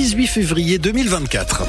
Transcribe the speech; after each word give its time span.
18 0.00 0.26
février 0.28 0.78
2024. 0.78 1.66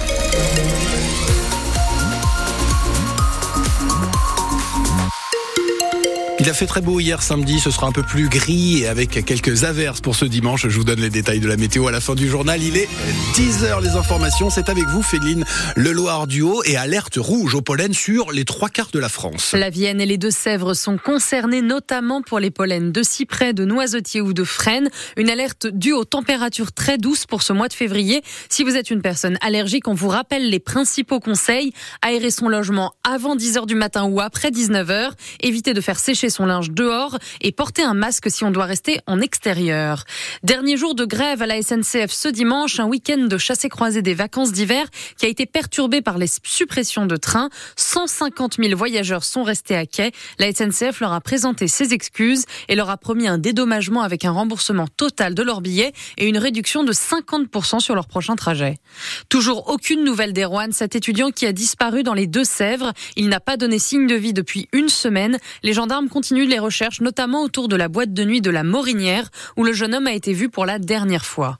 Il 6.44 6.50
a 6.50 6.56
fait 6.56 6.66
très 6.66 6.82
beau 6.82 7.00
hier 7.00 7.22
samedi, 7.22 7.60
ce 7.60 7.70
sera 7.70 7.86
un 7.86 7.92
peu 7.92 8.02
plus 8.02 8.28
gris 8.28 8.80
et 8.80 8.88
avec 8.88 9.24
quelques 9.24 9.64
averses 9.64 10.02
pour 10.02 10.16
ce 10.16 10.26
dimanche. 10.26 10.68
Je 10.68 10.76
vous 10.76 10.84
donne 10.84 11.00
les 11.00 11.12
détails 11.12 11.40
de 11.40 11.48
la 11.48 11.56
météo 11.56 11.86
à 11.86 11.92
la 11.92 12.02
fin 12.02 12.16
du 12.16 12.28
journal. 12.28 12.64
Il 12.64 12.78
est 12.78 12.90
10h 13.36 13.84
les 13.84 13.90
informations. 13.90 14.50
C'est 14.50 14.68
avec 14.68 14.86
vous 14.86 15.04
Féline 15.04 15.46
Le 15.76 15.92
Loire 15.92 16.26
du 16.26 16.42
Haut 16.42 16.64
et 16.66 16.78
alerte 16.78 17.18
rouge 17.18 17.54
au 17.54 17.62
pollen 17.62 17.94
sur 17.94 18.32
les 18.32 18.44
trois 18.44 18.70
quarts 18.70 18.90
de 18.92 18.98
la 18.98 19.08
France. 19.08 19.54
La 19.54 19.70
Vienne 19.70 20.02
et 20.02 20.08
les 20.08 20.18
Deux-Sèvres 20.18 20.74
sont 20.74 20.98
concernés 20.98 21.62
notamment 21.62 22.24
pour 22.24 22.40
les 22.40 22.50
pollens 22.50 22.92
de 22.92 23.04
cyprès, 23.04 23.54
de 23.54 23.64
noisetier 23.64 24.20
ou 24.20 24.34
de 24.34 24.44
frêne. 24.44 24.90
Une 25.18 25.30
alerte 25.30 25.68
due 25.68 25.94
aux 25.94 26.06
températures 26.06 26.72
très 26.72 26.98
douces 26.98 27.28
pour 27.28 27.44
ce 27.44 27.54
mois 27.54 27.68
de 27.68 27.74
février. 27.74 28.24
Si 28.50 28.64
vous 28.64 28.76
êtes 28.78 28.90
une 28.90 29.04
personne 29.04 29.38
allergique, 29.42 29.88
on 29.88 29.94
vous 29.94 30.10
rappelle 30.10 30.50
les 30.50 30.60
principaux 30.60 31.20
conseils. 31.20 31.72
Aérer 32.02 32.32
son 32.32 32.50
logement 32.50 32.96
avant 33.08 33.36
10h 33.36 33.68
du 33.68 33.76
matin 33.76 34.06
ou 34.06 34.22
après 34.22 34.50
19h. 34.50 35.12
Évitez 35.42 35.76
de 35.76 35.82
faire 35.82 36.00
sécher 36.00 36.31
son 36.32 36.48
linge 36.48 36.72
dehors 36.72 37.20
et 37.42 37.52
porter 37.52 37.84
un 37.84 37.94
masque 37.94 38.32
si 38.32 38.44
on 38.44 38.50
doit 38.50 38.66
rester 38.66 39.00
en 39.06 39.22
extérieur. 39.22 40.06
Dernier 40.42 40.78
jour 40.78 40.96
de 40.96 41.06
grève 41.06 41.44
à 41.44 41.46
la 41.46 41.62
SNCF 41.62 42.10
ce 42.10 42.28
dimanche, 42.28 42.80
un 42.80 42.86
week-end 42.86 43.28
de 43.28 43.38
chassé-croisé 43.38 44.02
des 44.02 44.16
vacances 44.16 44.52
d'hiver 44.52 44.88
qui 45.18 45.28
a 45.28 45.30
été 45.30 45.46
perturbé 45.46 46.02
par 46.02 46.18
les 46.18 46.28
suppressions 46.44 47.06
de 47.06 47.18
trains. 47.18 47.50
150 47.76 48.56
000 48.58 48.76
voyageurs 48.76 49.24
sont 49.24 49.44
restés 49.44 49.76
à 49.76 49.86
quai. 49.86 50.12
La 50.40 50.52
SNCF 50.52 51.00
leur 51.00 51.14
a 51.14 51.22
présenté 51.22 51.68
ses 51.68 51.94
excuses 51.94 52.46
et 52.68 52.76
leur 52.76 52.90
a 52.90 52.98
promis 52.98 53.28
un 53.28 53.38
dédommagement 53.38 54.02
avec 54.02 54.26
un 54.26 54.32
remboursement 54.32 54.88
total 54.88 55.36
de 55.36 55.44
leurs 55.44 55.62
billets 55.62 55.94
et 56.18 56.28
une 56.28 56.38
réduction 56.38 56.84
de 56.84 56.94
50% 56.94 57.80
sur 57.80 57.96
leur 57.96 58.08
prochain 58.08 58.36
trajet. 58.36 58.78
Toujours 59.30 59.70
aucune 59.70 60.04
nouvelle 60.04 60.34
d'Erwan, 60.34 60.72
cet 60.72 60.96
étudiant 60.96 61.32
qui 61.32 61.46
a 61.46 61.54
disparu 61.54 62.04
dans 62.04 62.14
les 62.14 62.28
Deux-Sèvres. 62.28 62.94
Il 63.16 63.30
n'a 63.30 63.40
pas 63.40 63.58
donné 63.58 63.80
signe 63.80 64.08
de 64.08 64.16
vie 64.16 64.34
depuis 64.34 64.68
une 64.72 64.90
semaine. 64.90 65.38
Les 65.64 65.74
gendarmes 65.74 66.10
continue 66.22 66.46
les 66.46 66.60
recherches, 66.60 67.02
notamment 67.02 67.42
autour 67.42 67.68
de 67.68 67.76
la 67.76 67.88
boîte 67.88 68.14
de 68.14 68.24
nuit 68.24 68.42
de 68.42 68.52
la 68.52 68.62
Morinière, 68.62 69.32
où 69.58 69.64
le 69.64 69.74
jeune 69.74 69.96
homme 69.96 70.06
a 70.06 70.14
été 70.14 70.34
vu 70.34 70.50
pour 70.50 70.68
la 70.68 70.78
dernière 70.78 71.26
fois. 71.26 71.58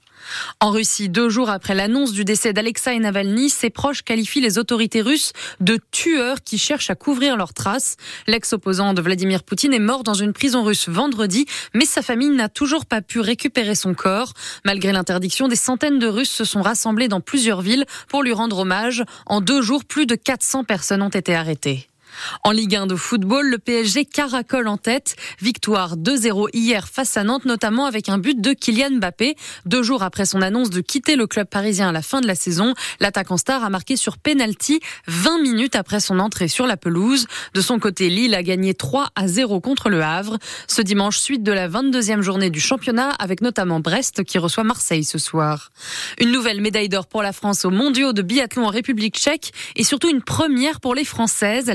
En 0.60 0.70
Russie, 0.70 1.08
deux 1.08 1.28
jours 1.30 1.50
après 1.50 1.74
l'annonce 1.74 2.12
du 2.12 2.24
décès 2.24 2.52
d'Alexei 2.52 2.96
Navalny, 3.00 3.50
ses 3.50 3.70
proches 3.70 4.02
qualifient 4.02 4.40
les 4.40 4.58
autorités 4.58 5.02
russes 5.02 5.32
de 5.58 5.80
tueurs 5.90 6.44
qui 6.44 6.58
cherchent 6.58 6.90
à 6.90 6.94
couvrir 6.94 7.36
leurs 7.36 7.54
traces. 7.54 7.96
L'ex-opposant 8.28 8.94
de 8.94 9.02
Vladimir 9.02 9.42
Poutine 9.42 9.74
est 9.74 9.80
mort 9.80 10.04
dans 10.04 10.14
une 10.14 10.32
prison 10.32 10.62
russe 10.62 10.88
vendredi, 10.88 11.44
mais 11.74 11.84
sa 11.84 12.00
famille 12.00 12.30
n'a 12.30 12.48
toujours 12.48 12.86
pas 12.86 13.02
pu 13.02 13.18
récupérer 13.18 13.74
son 13.74 13.94
corps. 13.94 14.32
Malgré 14.64 14.92
l'interdiction, 14.92 15.48
des 15.48 15.56
centaines 15.56 15.98
de 15.98 16.06
Russes 16.06 16.30
se 16.30 16.44
sont 16.44 16.62
rassemblés 16.62 17.08
dans 17.08 17.20
plusieurs 17.20 17.62
villes 17.62 17.84
pour 18.06 18.22
lui 18.22 18.32
rendre 18.32 18.58
hommage. 18.58 19.02
En 19.26 19.40
deux 19.40 19.60
jours, 19.60 19.84
plus 19.84 20.06
de 20.06 20.14
400 20.14 20.62
personnes 20.62 21.02
ont 21.02 21.08
été 21.08 21.34
arrêtées. 21.34 21.88
En 22.44 22.50
Ligue 22.50 22.76
1 22.76 22.86
de 22.86 22.96
football, 22.96 23.48
le 23.48 23.58
PSG 23.58 24.04
caracole 24.04 24.68
en 24.68 24.76
tête. 24.76 25.16
Victoire 25.40 25.96
2-0 25.96 26.48
hier 26.52 26.88
face 26.88 27.16
à 27.16 27.24
Nantes, 27.24 27.44
notamment 27.44 27.86
avec 27.86 28.08
un 28.08 28.18
but 28.18 28.40
de 28.40 28.52
Kylian 28.52 28.98
Mbappé. 28.98 29.36
Deux 29.66 29.82
jours 29.82 30.02
après 30.02 30.26
son 30.26 30.42
annonce 30.42 30.70
de 30.70 30.80
quitter 30.80 31.16
le 31.16 31.26
club 31.26 31.48
parisien 31.48 31.88
à 31.88 31.92
la 31.92 32.02
fin 32.02 32.20
de 32.20 32.26
la 32.26 32.34
saison, 32.34 32.74
l'attaquant 33.00 33.36
star 33.36 33.64
a 33.64 33.70
marqué 33.70 33.96
sur 33.96 34.18
penalty 34.18 34.80
20 35.06 35.42
minutes 35.42 35.76
après 35.76 36.00
son 36.00 36.18
entrée 36.18 36.48
sur 36.48 36.66
la 36.66 36.76
pelouse. 36.76 37.26
De 37.54 37.60
son 37.60 37.78
côté, 37.78 38.08
Lille 38.08 38.34
a 38.34 38.42
gagné 38.42 38.74
3 38.74 39.08
à 39.14 39.28
0 39.28 39.60
contre 39.60 39.88
le 39.88 40.02
Havre. 40.02 40.38
Ce 40.68 40.82
dimanche, 40.82 41.18
suite 41.18 41.42
de 41.42 41.52
la 41.52 41.68
22e 41.68 42.20
journée 42.20 42.50
du 42.50 42.60
championnat, 42.60 43.10
avec 43.10 43.40
notamment 43.40 43.80
Brest 43.80 44.24
qui 44.24 44.38
reçoit 44.38 44.64
Marseille 44.64 45.04
ce 45.04 45.18
soir. 45.18 45.70
Une 46.18 46.30
nouvelle 46.30 46.60
médaille 46.60 46.88
d'or 46.88 47.06
pour 47.06 47.22
la 47.22 47.32
France 47.32 47.64
aux 47.64 47.70
mondiaux 47.70 48.12
de 48.12 48.22
biathlon 48.22 48.66
en 48.66 48.70
République 48.70 49.16
tchèque 49.16 49.52
et 49.76 49.84
surtout 49.84 50.08
une 50.08 50.22
première 50.22 50.80
pour 50.80 50.94
les 50.94 51.04
Françaises. 51.04 51.68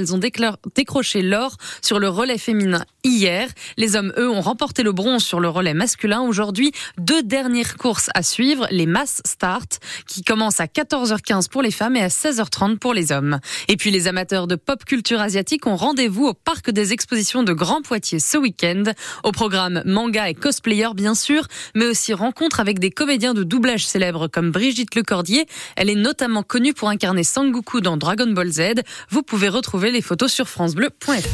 Décroché 0.75 1.21
l'or 1.21 1.57
sur 1.81 1.99
le 1.99 2.09
relais 2.09 2.37
féminin 2.37 2.83
hier. 3.03 3.49
Les 3.77 3.95
hommes, 3.95 4.13
eux, 4.17 4.29
ont 4.29 4.41
remporté 4.41 4.83
le 4.83 4.91
bronze 4.91 5.23
sur 5.23 5.39
le 5.39 5.49
relais 5.49 5.73
masculin. 5.73 6.21
Aujourd'hui, 6.21 6.71
deux 6.97 7.23
dernières 7.23 7.77
courses 7.77 8.09
à 8.13 8.23
suivre, 8.23 8.67
les 8.71 8.85
Mass 8.85 9.21
Start, 9.25 9.79
qui 10.07 10.23
commencent 10.23 10.59
à 10.59 10.65
14h15 10.65 11.49
pour 11.49 11.61
les 11.61 11.71
femmes 11.71 11.95
et 11.95 12.01
à 12.01 12.07
16h30 12.07 12.77
pour 12.77 12.93
les 12.93 13.11
hommes. 13.11 13.39
Et 13.67 13.77
puis 13.77 13.91
les 13.91 14.07
amateurs 14.07 14.47
de 14.47 14.55
pop 14.55 14.83
culture 14.85 15.21
asiatique 15.21 15.67
ont 15.67 15.75
rendez-vous 15.75 16.25
au 16.25 16.33
parc 16.33 16.71
des 16.71 16.93
expositions 16.93 17.43
de 17.43 17.53
Grand 17.53 17.81
Poitiers 17.81 18.19
ce 18.19 18.37
week-end. 18.37 18.83
Au 19.23 19.31
programme 19.31 19.81
manga 19.85 20.29
et 20.29 20.33
cosplayer, 20.33 20.89
bien 20.95 21.15
sûr, 21.15 21.47
mais 21.75 21.85
aussi 21.85 22.13
rencontre 22.13 22.59
avec 22.59 22.79
des 22.79 22.91
comédiens 22.91 23.33
de 23.33 23.43
doublage 23.43 23.85
célèbres 23.87 24.27
comme 24.27 24.51
Brigitte 24.51 24.95
Lecordier. 24.95 25.45
Elle 25.75 25.89
est 25.89 25.95
notamment 25.95 26.43
connue 26.43 26.73
pour 26.73 26.89
incarner 26.89 27.23
Sangoku 27.23 27.81
dans 27.81 27.97
Dragon 27.97 28.27
Ball 28.27 28.51
Z. 28.51 28.61
Vous 29.09 29.23
pouvez 29.23 29.49
retrouver 29.49 29.91
les 29.91 30.01
photos 30.17 30.33
sur 30.33 30.47
francebleu.fr. 30.47 31.27